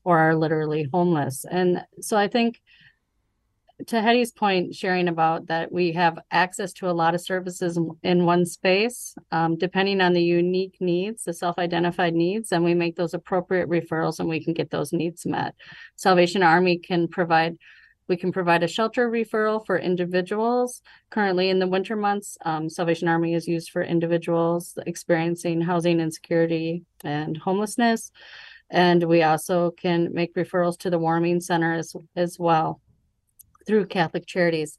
[0.06, 1.46] or are literally homeless.
[1.50, 2.62] And so I think
[3.88, 8.26] to Hetty's point, sharing about that we have access to a lot of services in
[8.26, 13.14] one space, um, depending on the unique needs, the self-identified needs, and we make those
[13.14, 15.56] appropriate referrals and we can get those needs met.
[15.98, 17.58] Salvation Army can provide
[18.08, 20.84] we can provide a shelter referral for individuals.
[21.10, 26.84] Currently, in the winter months, um, Salvation Army is used for individuals experiencing housing insecurity
[27.04, 28.12] and homelessness.
[28.76, 32.82] And we also can make referrals to the warming center as, as well
[33.66, 34.78] through Catholic Charities.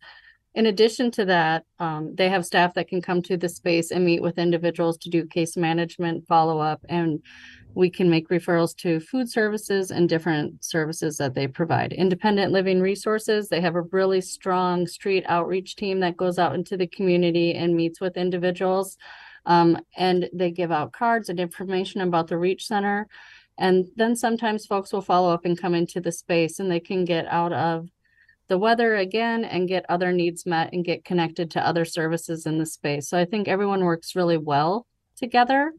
[0.54, 4.04] In addition to that, um, they have staff that can come to the space and
[4.04, 7.22] meet with individuals to do case management, follow up, and
[7.74, 11.94] we can make referrals to food services and different services that they provide.
[11.94, 16.76] Independent Living Resources, they have a really strong street outreach team that goes out into
[16.76, 18.98] the community and meets with individuals.
[19.46, 23.08] Um, and they give out cards and information about the Reach Center.
[23.58, 27.04] And then sometimes folks will follow up and come into the space and they can
[27.04, 27.88] get out of
[28.48, 32.58] the weather again and get other needs met and get connected to other services in
[32.58, 33.08] the space.
[33.08, 35.72] So I think everyone works really well together.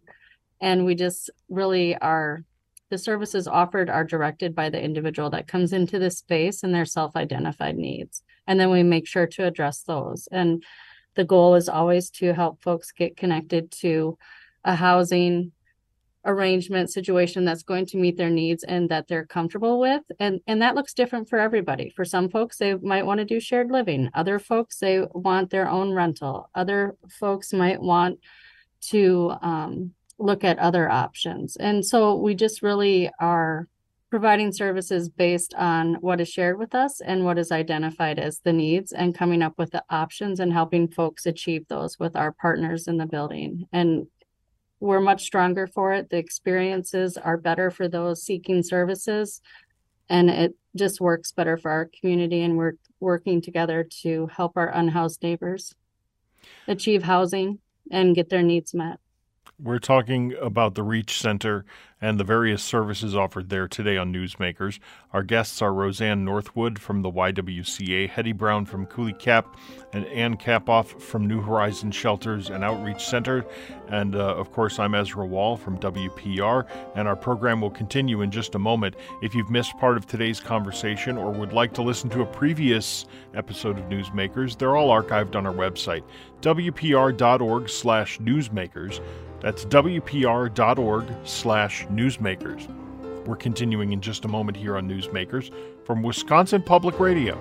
[0.60, 2.44] And we just really are
[2.90, 6.86] the services offered are directed by the individual that comes into the space and their
[6.86, 8.24] self-identified needs.
[8.48, 10.28] And then we make sure to address those.
[10.32, 10.64] And
[11.16, 14.18] the goal is always to help folks get connected to
[14.64, 15.52] a housing
[16.28, 20.04] arrangement situation that's going to meet their needs and that they're comfortable with.
[20.20, 21.90] And and that looks different for everybody.
[21.96, 24.10] For some folks they might want to do shared living.
[24.14, 26.50] Other folks they want their own rental.
[26.54, 28.20] Other folks might want
[28.90, 31.56] to um, look at other options.
[31.56, 33.68] And so we just really are
[34.10, 38.54] providing services based on what is shared with us and what is identified as the
[38.54, 42.88] needs and coming up with the options and helping folks achieve those with our partners
[42.88, 43.68] in the building.
[43.74, 44.08] And
[44.80, 46.10] we're much stronger for it.
[46.10, 49.42] The experiences are better for those seeking services.
[50.10, 52.44] And it just works better for our community.
[52.44, 55.76] And we're working together to help our unhoused neighbors
[56.68, 57.60] achieve housing
[57.92, 59.00] and get their needs met.
[59.60, 61.66] We're talking about the Reach Center
[62.00, 64.78] and the various services offered there today on Newsmakers.
[65.14, 69.58] Our guests are Roseanne Northwood from the YWCA, Hetty Brown from Coulee Cap,
[69.94, 73.44] and Ann Kamphoff from New Horizon Shelters and Outreach Center.
[73.88, 78.30] And uh, of course, I'm Ezra Wall from WPR, and our program will continue in
[78.30, 78.96] just a moment.
[79.24, 83.08] If you've missed part of today's conversation or would like to listen to a previous
[83.34, 86.04] episode of Newsmakers, they're all archived on our website,
[86.42, 89.02] wpr.org/newsmakers.
[89.40, 92.68] That's wpr.org slash newsmakers.
[93.26, 95.52] We're continuing in just a moment here on Newsmakers
[95.86, 97.38] from Wisconsin Public Radio.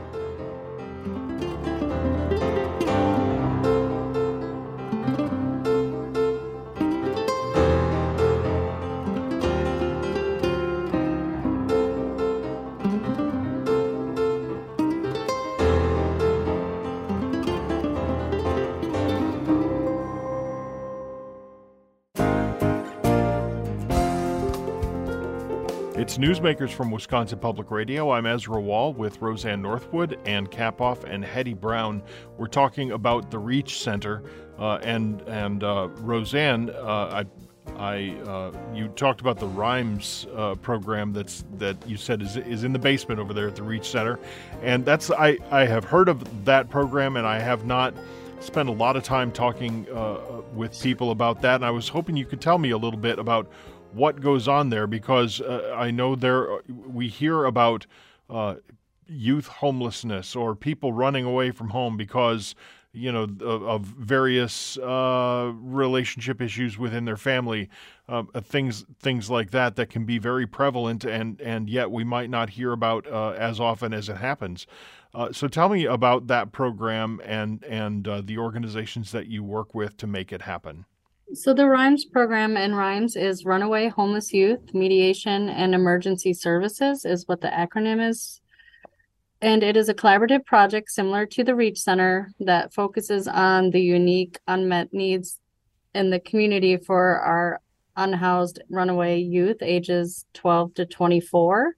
[25.96, 28.10] Newsmakers from Wisconsin Public Radio.
[28.10, 32.02] I'm Ezra Wall with Roseanne Northwood, and Kamphoff, and Hetty Brown.
[32.36, 34.22] We're talking about the Reach Center,
[34.58, 37.24] uh, and and uh, Roseanne, uh,
[37.76, 42.36] I, I uh, you talked about the Rhymes uh, program that's that you said is
[42.36, 44.18] is in the basement over there at the Reach Center,
[44.62, 47.94] and that's I I have heard of that program, and I have not
[48.40, 52.16] spent a lot of time talking uh, with people about that, and I was hoping
[52.16, 53.50] you could tell me a little bit about
[53.96, 57.86] what goes on there because uh, I know there we hear about
[58.28, 58.56] uh,
[59.08, 62.54] youth homelessness or people running away from home because
[62.92, 67.68] you know of, of various uh, relationship issues within their family,
[68.08, 72.30] uh, things things like that that can be very prevalent and and yet we might
[72.30, 74.66] not hear about uh, as often as it happens.
[75.14, 79.96] Uh, so tell me about that program and and the organizations that you work with
[79.96, 80.86] to make it happen.
[81.34, 87.26] So the RHYMES program in RHYMES is Runaway Homeless Youth Mediation and Emergency Services is
[87.26, 88.40] what the acronym is.
[89.42, 93.80] And it is a collaborative project similar to the Reach Center that focuses on the
[93.80, 95.40] unique unmet needs
[95.96, 97.60] in the community for our
[97.96, 101.74] unhoused runaway youth ages 12 to 24.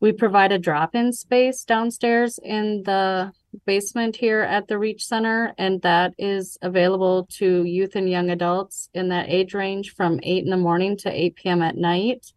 [0.00, 3.32] We provide a drop-in space downstairs in the
[3.66, 8.88] basement here at the Reach Center, and that is available to youth and young adults
[8.94, 11.62] in that age range from 8 in the morning to 8 p.m.
[11.62, 12.32] at night.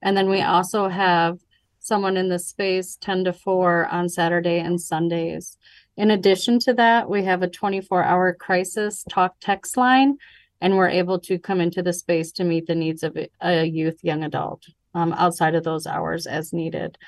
[0.00, 1.38] And then we also have
[1.78, 5.58] someone in the space 10 to 4 on Saturday and Sundays.
[5.96, 10.16] In addition to that, we have a 24 hour crisis talk text line,
[10.60, 13.98] and we're able to come into the space to meet the needs of a youth,
[14.02, 14.64] young adult.
[14.94, 16.98] um, outside of those hours as needed.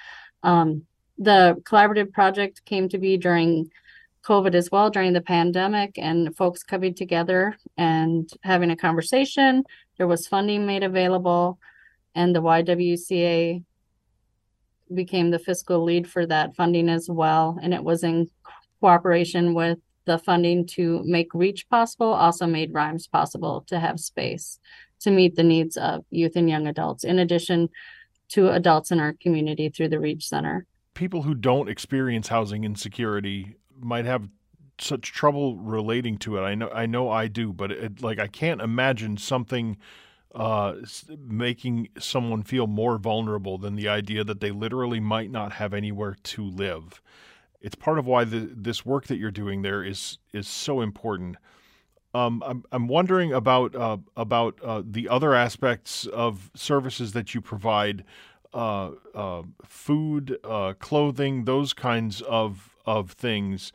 [0.43, 0.87] Um,
[1.19, 3.71] the collaborative project came to be during
[4.25, 9.65] COVID as well, during the pandemic, and folks coming together and having a conversation.
[9.99, 11.59] There was funding made available,
[12.15, 13.63] and the YWCA
[14.93, 17.59] became the fiscal lead for that funding as well.
[17.63, 18.29] And it was in
[18.81, 24.59] cooperation with the funding to make reach possible, also made rhymes possible to have space
[25.01, 27.69] to meet the needs of youth and young adults, in addition
[28.29, 30.67] to adults in our community through the Reach Center.
[30.95, 34.29] People who don't experience housing insecurity might have
[34.79, 36.43] such trouble relating to it.
[36.43, 39.77] I know I know I do, but it, like I can't imagine something
[40.35, 40.75] uh,
[41.17, 46.17] making someone feel more vulnerable than the idea that they literally might not have anywhere
[46.25, 47.01] to live.
[47.61, 51.37] It's part of why the, this work that you're doing there is is so important.
[52.13, 57.41] Um, I'm I'm wondering about uh, about uh, the other aspects of services that you
[57.41, 58.05] provide,
[58.55, 63.73] uh, uh, food, uh, clothing, those kinds of of things.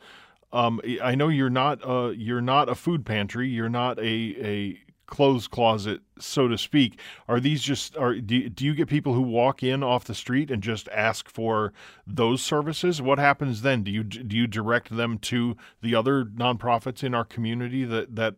[0.52, 1.80] Um, I know you're not
[2.16, 3.48] you're not a food pantry.
[3.48, 4.78] You're not a a
[5.10, 6.98] clothes closet, so to speak.
[7.28, 10.50] Are these just are do, do you get people who walk in off the street
[10.50, 11.74] and just ask for
[12.06, 13.02] those services?
[13.02, 13.82] What happens then?
[13.82, 18.36] Do you do you direct them to the other nonprofits in our community that that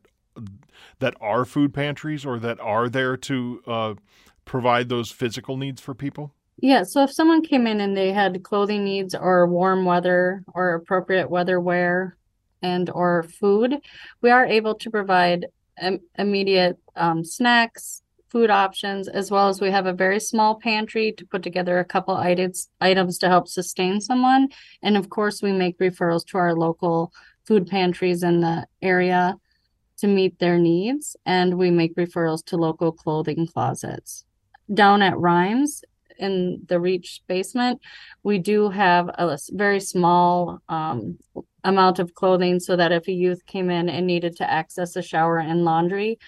[0.98, 3.94] that are food pantries or that are there to uh,
[4.44, 6.34] provide those physical needs for people?
[6.58, 10.74] Yeah, so if someone came in and they had clothing needs or warm weather or
[10.74, 12.16] appropriate weather wear
[12.62, 13.78] and or food,
[14.20, 15.46] we are able to provide
[16.18, 21.26] immediate um, snacks, food options, as well as we have a very small pantry to
[21.26, 24.48] put together a couple items items to help sustain someone.
[24.82, 27.12] And of course, we make referrals to our local
[27.44, 29.36] food pantries in the area
[29.98, 34.24] to meet their needs, and we make referrals to local clothing closets.
[34.72, 35.84] Down at Rhymes
[36.18, 37.80] in the Reach basement,
[38.22, 41.18] we do have a very small um,
[41.64, 45.02] amount of clothing so that if a youth came in and needed to access a
[45.02, 46.18] shower and laundry,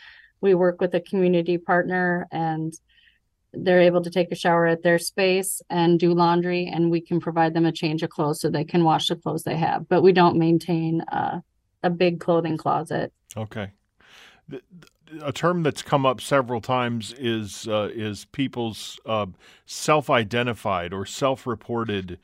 [0.41, 2.74] we work with a community partner and
[3.53, 7.20] they're able to take a shower at their space and do laundry and we can
[7.20, 9.89] provide them a change of clothes so they can wash the clothes they have.
[9.89, 11.43] But we don't maintain a,
[11.85, 13.12] a big clothing closet.
[13.37, 13.70] Okay
[15.22, 19.26] a term that's come up several times is uh, is people's uh,
[19.66, 22.18] self-identified or self-reported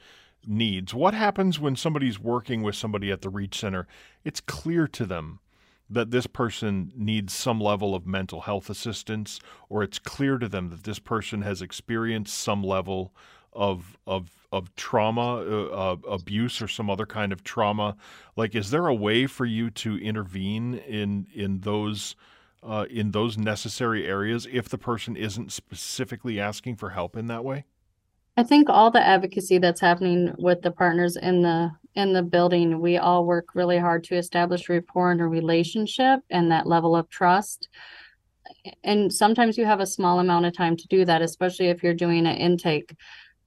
[0.47, 0.95] needs.
[0.95, 3.87] What happens when somebody's working with somebody at the Reach Center?
[4.25, 5.41] It's clear to them
[5.89, 10.71] that this person needs some level of mental health assistance, or it's clear to them
[10.71, 13.13] that this person has experienced some level
[13.53, 17.97] of of of trauma, uh, uh, abuse, or some other kind of trauma.
[18.37, 22.17] Like, is there a way for you to intervene in in those?
[22.63, 27.43] Uh, in those necessary areas, if the person isn't specifically asking for help in that
[27.43, 27.65] way?
[28.37, 32.81] I think all the advocacy that's happening with the partners in the in the building,
[32.81, 37.09] we all work really hard to establish rapport and a relationship and that level of
[37.09, 37.69] trust.
[38.85, 41.95] And sometimes you have a small amount of time to do that, especially if you're
[41.95, 42.95] doing an intake.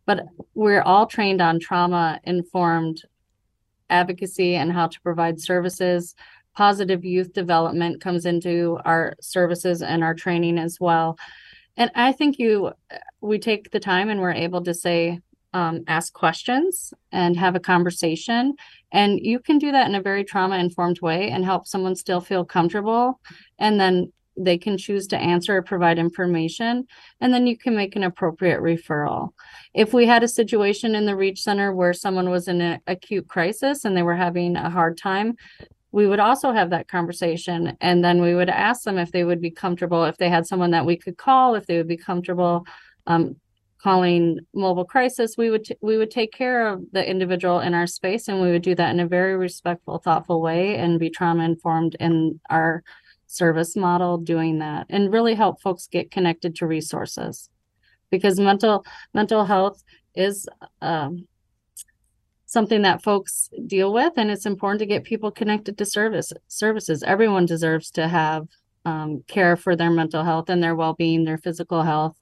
[0.06, 3.02] But we're all trained on trauma informed
[3.90, 6.16] advocacy and how to provide services.
[6.56, 11.18] Positive youth development comes into our services and our training as well.
[11.76, 12.72] And i think you
[13.22, 15.20] we take the time and we're able to say
[15.54, 18.56] um, ask questions and have a conversation.
[18.92, 22.22] And you can do that in a very trauma informed way and help someone still
[22.22, 23.20] feel comfortable.
[23.60, 26.88] And then they can choose to answer or provide information.
[27.22, 29.30] And then you can make an appropriate referral.
[29.76, 33.28] If we had a situation in the reach center where someone was in an acute
[33.28, 35.36] crisis and they were having a hard time
[35.94, 39.40] we would also have that conversation and then we would ask them if they would
[39.40, 42.66] be comfortable if they had someone that we could call if they would be comfortable
[43.08, 43.36] um,
[43.82, 47.88] calling mobile crisis we would t- we would take care of the individual in our
[47.88, 51.44] space and we would do that in a very respectful thoughtful way and be trauma
[51.44, 52.84] informed in our
[53.34, 57.50] service model doing that and really help folks get connected to resources.
[58.12, 59.84] Because mental mental health
[60.16, 60.48] is
[60.82, 61.28] um,
[62.54, 67.02] something that folks deal with and it's important to get people connected to service services.
[67.04, 68.48] Everyone deserves to have
[68.86, 72.16] um, care for their mental health and their well-being their physical health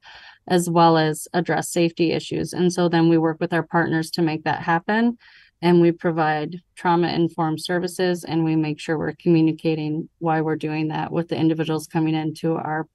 [0.48, 2.54] as well as address safety issues.
[2.54, 5.18] And so then we work with our partners to make that happen
[5.62, 10.88] and we provide trauma informed services and we make sure we're communicating why we're doing
[10.88, 12.88] that with the individuals coming into our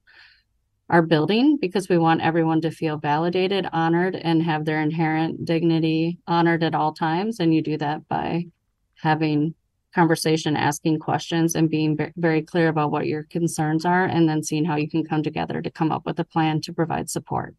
[0.89, 6.17] our building because we want everyone to feel validated, honored, and have their inherent dignity
[6.27, 7.39] honored at all times.
[7.39, 8.45] And you do that by
[8.95, 9.53] having
[9.93, 14.63] conversation, asking questions, and being very clear about what your concerns are, and then seeing
[14.63, 17.55] how you can come together to come up with a plan to provide support.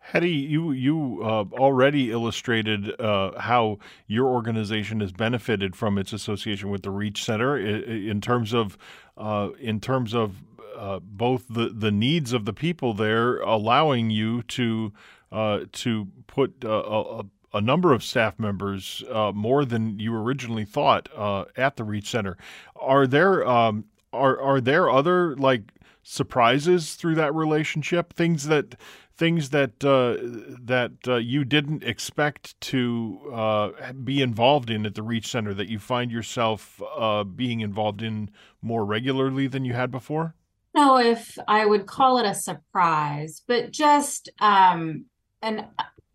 [0.00, 6.70] Hetty, you you uh, already illustrated uh, how your organization has benefited from its association
[6.70, 8.78] with the Reach Center in, terms of
[9.18, 10.42] uh, in terms of
[10.78, 14.92] uh, both the, the needs of the people there, allowing you to
[15.30, 19.04] uh, to put uh, a, a, number of staff members
[19.34, 21.08] more than you originally thought
[21.56, 22.38] at the Reach Center.
[22.76, 25.72] Are there um, are are there other like
[26.02, 28.14] surprises through that relationship?
[28.14, 28.76] Things that
[29.18, 30.16] things that uh,
[30.64, 35.68] that uh, you didn't expect to uh, be involved in at the Reach Center that
[35.68, 38.30] you find yourself uh, being involved in
[38.62, 40.34] more regularly than you had before?
[40.78, 45.06] No, if I would call it a surprise, but just um,
[45.42, 45.66] an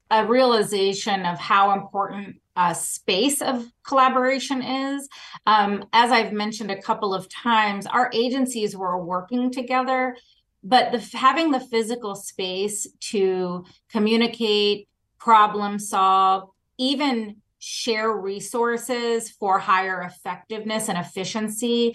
[0.10, 5.10] a realization of how important a space of collaboration is.
[5.48, 10.16] Um, as I've mentioned a couple of times, our agencies were working together
[10.64, 14.88] but the having the physical space to communicate
[15.20, 21.94] problem solve even share resources for higher effectiveness and efficiency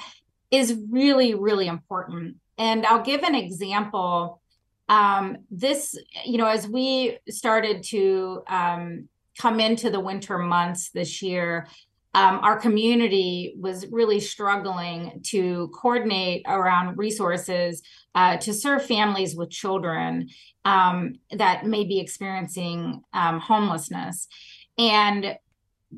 [0.50, 4.40] is really really important and i'll give an example
[4.90, 5.94] um, this
[6.24, 11.66] you know as we started to um, come into the winter months this year
[12.14, 17.82] um, our community was really struggling to coordinate around resources
[18.14, 20.28] uh, to serve families with children
[20.64, 24.26] um, that may be experiencing um, homelessness.
[24.78, 25.36] And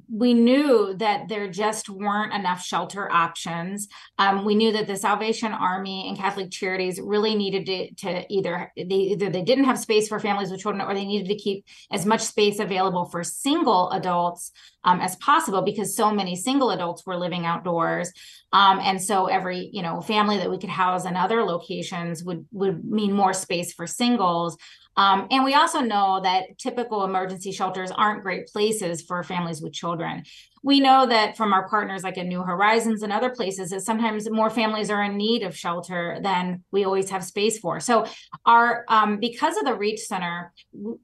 [0.08, 3.88] we knew that there just weren't enough shelter options.
[4.18, 8.72] Um, we knew that the Salvation Army and Catholic Charities really needed to, to either
[8.76, 11.64] they either they didn't have space for families with children, or they needed to keep
[11.90, 14.52] as much space available for single adults
[14.84, 18.12] um, as possible because so many single adults were living outdoors,
[18.52, 22.46] um, and so every you know family that we could house in other locations would
[22.52, 24.56] would mean more space for singles.
[24.96, 29.72] Um, and we also know that typical emergency shelters aren't great places for families with
[29.72, 30.24] children.
[30.62, 34.28] We know that from our partners like in New Horizons and other places that sometimes
[34.30, 37.80] more families are in need of shelter than we always have space for.
[37.80, 38.04] So
[38.44, 40.52] our um, because of the Reach Center,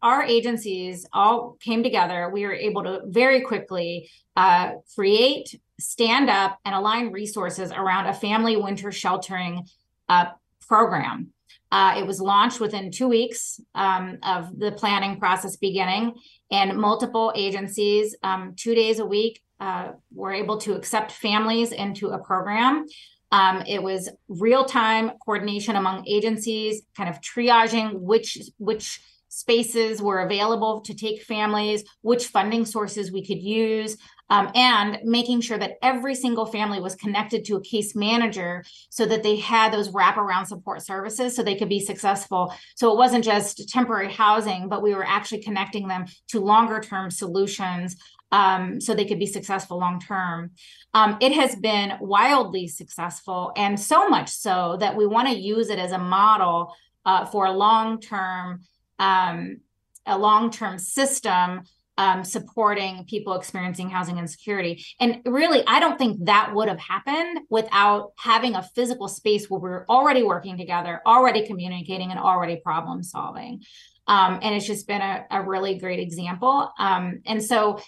[0.03, 2.29] our agencies all came together.
[2.31, 8.15] We were able to very quickly uh, create, stand up, and align resources around a
[8.15, 9.67] family winter sheltering
[10.11, 10.27] uh,
[10.69, 11.33] program.
[11.71, 16.15] Uh, it was launched within two weeks um, of the planning process beginning,
[16.51, 22.09] and multiple agencies, um, two days a week, uh, were able to accept families into
[22.09, 22.87] a program.
[23.33, 30.21] Um, it was real time coordination among agencies, kind of triaging which which spaces were
[30.21, 33.99] available to take families, which funding sources we could use,
[34.31, 39.07] um, and making sure that every single family was connected to a case manager so
[39.07, 42.53] that they had those wraparound support services so they could be successful.
[42.75, 47.11] So it wasn't just temporary housing, but we were actually connecting them to longer term
[47.11, 47.97] solutions
[48.33, 50.51] um, so they could be successful long term.
[50.95, 55.71] Um, it has been wildly successful, and so much so that we want to use
[55.71, 56.75] it as a model
[57.05, 58.63] uh, for a long term.
[58.99, 59.61] Um,
[60.07, 61.63] a long-term system
[61.99, 64.85] um, supporting people experiencing housing insecurity.
[65.01, 69.61] And really, I don't think that would have happened without having a physical space where
[69.61, 73.63] we're already working together, already communicating, and already problem solving.
[74.07, 76.71] Um, and it's just been a, a really great example.
[76.79, 77.81] Um, and so,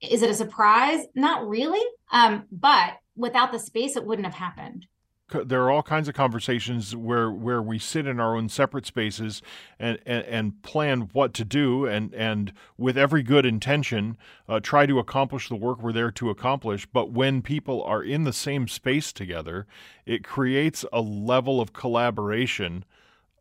[0.00, 1.04] is it a surprise?
[1.14, 1.84] Not really.
[2.12, 4.86] Um, but without the space, it wouldn't have happened
[5.30, 9.42] there are all kinds of conversations where where we sit in our own separate spaces
[9.78, 14.16] and and, and plan what to do and and with every good intention
[14.48, 16.86] uh, try to accomplish the work we're there to accomplish.
[16.86, 19.66] But when people are in the same space together
[20.06, 22.84] it creates a level of collaboration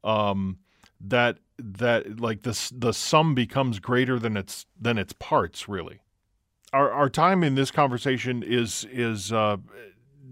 [0.03, 0.57] um,
[0.99, 5.99] that that like the the sum becomes greater than its than its parts really.
[6.73, 9.57] Our our time in this conversation is is uh,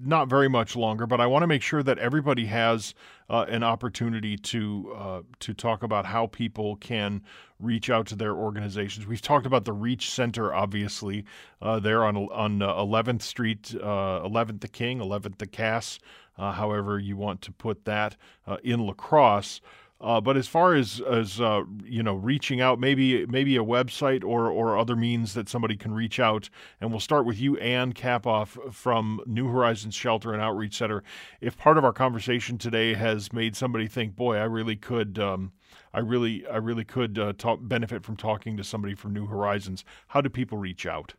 [0.03, 2.93] not very much longer, but I want to make sure that everybody has
[3.29, 7.21] uh, an opportunity to uh, to talk about how people can
[7.59, 9.07] reach out to their organizations.
[9.07, 11.25] We've talked about the Reach Center, obviously,
[11.61, 15.99] uh, there on on 11th uh, Street, 11th uh, the King, 11th the Cass,
[16.37, 18.15] uh, however you want to put that,
[18.63, 19.61] in La Crosse.
[20.01, 24.23] Uh, but as far as as uh, you know, reaching out, maybe maybe a website
[24.23, 26.49] or or other means that somebody can reach out,
[26.81, 31.01] and we'll start with you, Ann Kamphoff from New Horizons Shelter and Outreach Center.
[31.39, 35.53] If part of our conversation today has made somebody think, "Boy, I really could." Um,
[35.93, 39.85] I really, I really could uh, talk, benefit from talking to somebody from New Horizons.
[40.07, 41.13] How do people reach out?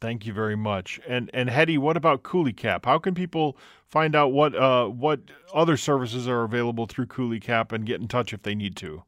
[0.01, 0.99] Thank you very much.
[1.07, 2.86] And and Hetty, what about Coulee Cap?
[2.86, 5.20] How can people find out what uh, what
[5.53, 9.03] other services are available through Coulee Cap and get in touch if they need to?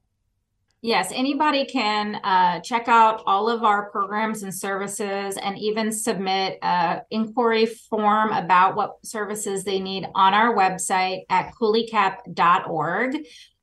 [0.84, 6.58] Yes, anybody can uh, check out all of our programs and services and even submit
[6.64, 13.18] an inquiry form about what services they need on our website at couleecap.org.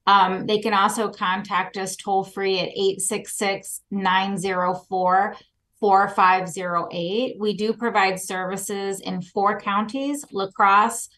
[0.06, 5.36] Um, they can also contact us toll free at 866 904
[5.80, 7.36] 4508.
[7.38, 11.08] We do provide services in four counties La Crosse,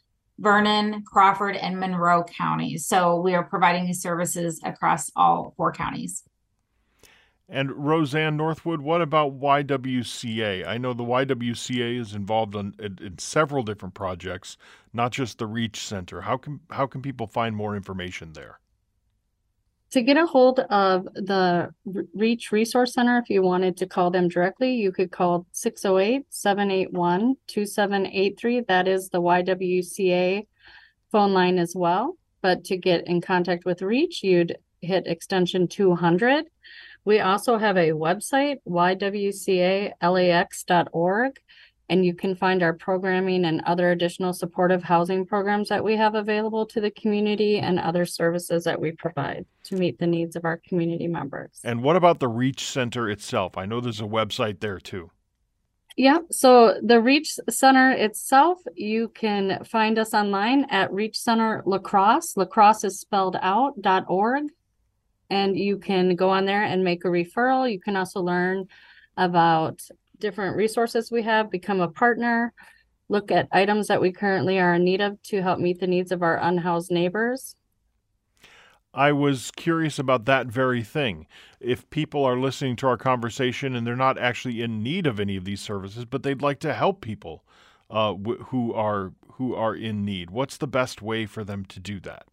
[0.41, 2.86] Vernon, Crawford, and Monroe counties.
[2.86, 6.24] So we are providing these services across all four counties.
[7.49, 10.66] And Roseanne Northwood, what about YWCA?
[10.66, 14.57] I know the YWCA is involved in, in, in, several different projects,
[14.93, 16.20] not just the Reach Center.
[16.20, 18.61] How can how can people find more information there?
[19.93, 21.74] To get a hold of the
[22.14, 27.34] Reach Resource Center, if you wanted to call them directly, you could call 608 781
[27.49, 28.61] 2783.
[28.68, 30.47] That is the YWCA
[31.11, 32.16] phone line as well.
[32.41, 36.47] But to get in contact with Reach, you'd hit extension 200.
[37.05, 40.01] We also have a website, ywcalax.org
[41.91, 46.14] and you can find our programming and other additional supportive housing programs that we have
[46.14, 50.45] available to the community and other services that we provide to meet the needs of
[50.45, 51.51] our community members.
[51.64, 53.59] And what about the Reach Center itself?
[53.59, 55.11] I know there's a website there too.
[55.97, 61.78] Yeah, so the Reach Center itself, you can find us online at Reach Center La
[61.78, 62.36] Crosse.
[62.36, 64.45] Lacrosse is spelled out dot .org,
[65.28, 67.70] and you can go on there and make a referral.
[67.70, 68.68] You can also learn
[69.16, 69.82] about
[70.21, 72.53] different resources we have, become a partner,
[73.09, 76.12] look at items that we currently are in need of to help meet the needs
[76.12, 77.57] of our unhoused neighbors.
[78.93, 81.27] I was curious about that very thing.
[81.61, 85.37] If people are listening to our conversation and they're not actually in need of any
[85.37, 87.45] of these services, but they'd like to help people
[87.89, 91.81] uh, wh- who are who are in need, what's the best way for them to
[91.81, 92.25] do that?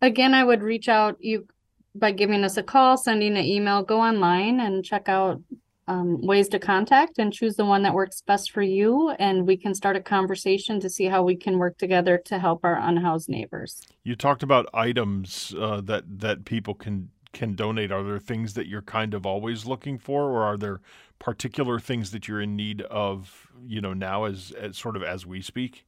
[0.00, 1.46] Again, I would reach out you
[1.94, 5.40] by giving us a call, sending an email, go online and check out
[5.88, 9.10] um, ways to contact and choose the one that works best for you.
[9.18, 12.64] And we can start a conversation to see how we can work together to help
[12.64, 13.82] our unhoused neighbors.
[14.04, 17.90] You talked about items uh, that that people can can donate.
[17.90, 20.80] Are there things that you're kind of always looking for, or are there
[21.18, 23.48] particular things that you're in need of?
[23.66, 25.86] You know, now as, as sort of as we speak.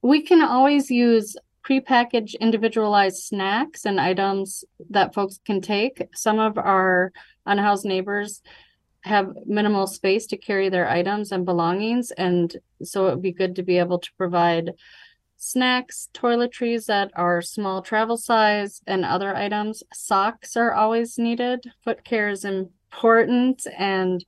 [0.00, 1.36] We can always use
[1.66, 6.02] prepackaged individualized snacks and items that folks can take.
[6.14, 7.12] Some of our
[7.46, 8.42] unhoused neighbors
[9.02, 12.10] have minimal space to carry their items and belongings.
[12.12, 14.72] And so it would be good to be able to provide
[15.36, 19.82] snacks, toiletries that are small travel size, and other items.
[19.92, 21.64] Socks are always needed.
[21.84, 24.24] Foot care is important and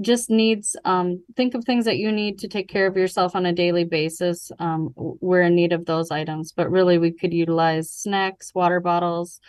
[0.00, 3.46] just needs um, think of things that you need to take care of yourself on
[3.46, 7.90] a daily basis um, we're in need of those items but really we could utilize
[7.90, 9.40] snacks water bottles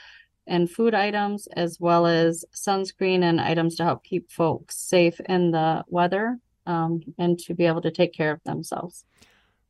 [0.47, 5.51] and food items, as well as sunscreen and items to help keep folks safe in
[5.51, 9.05] the weather um, and to be able to take care of themselves.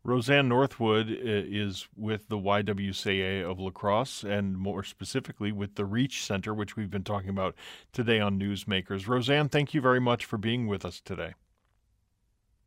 [0.03, 5.85] Roseanne Northwood uh, is with the YWCA of La Crosse and more specifically with the
[5.85, 7.55] Reach Center, which we've been talking about
[7.93, 9.07] today on Newsmakers.
[9.07, 11.33] Roseanne, thank you very much for being with us today.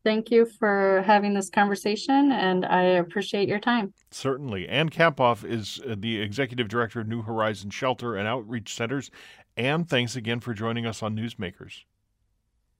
[0.05, 3.95] Thank you for having this conversation, and I appreciate your time.
[4.11, 4.69] Certainly.
[4.69, 9.11] Ann Kamphoff is uh, the Executive Director of New Horizons Shelter and Outreach Centers.
[9.57, 11.85] And thanks again for joining us on Newsmakers.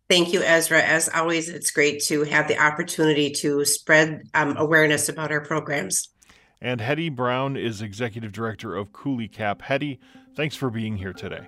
[0.09, 0.83] Thank you, Ezra.
[0.83, 6.11] As always, it's great to have the opportunity to spread um, awareness about our programs.
[6.61, 9.63] And Hetty Brown is Executive Director of Coulee Cap.
[9.63, 10.01] Hetty,
[10.35, 11.47] thanks for being here today.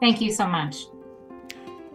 [0.00, 0.76] Thank you so much.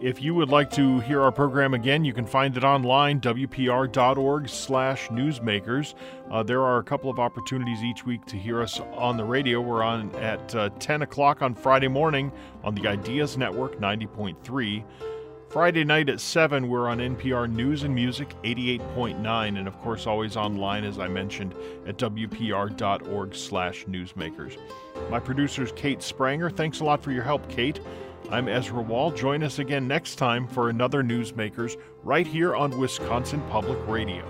[0.00, 4.48] If you would like to hear our program again, you can find it online, wpr.org
[4.48, 5.94] slash newsmakers.
[6.30, 9.60] Uh, there are a couple of opportunities each week to hear us on the radio.
[9.60, 12.32] We're on at uh, 10 o'clock on Friday morning
[12.64, 14.84] on the Ideas Network 90.3.
[15.50, 20.36] Friday night at 7, we're on NPR News and Music 88.9, and of course, always
[20.36, 21.56] online, as I mentioned,
[21.88, 24.56] at wpr.org slash newsmakers.
[25.10, 26.56] My producer is Kate Spranger.
[26.56, 27.80] Thanks a lot for your help, Kate.
[28.30, 29.10] I'm Ezra Wall.
[29.10, 34.24] Join us again next time for another Newsmakers right here on Wisconsin Public Radio.